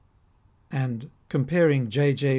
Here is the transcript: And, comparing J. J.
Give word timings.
And, 0.71 1.11
comparing 1.29 1.91
J. 1.91 2.15
J. 2.15 2.29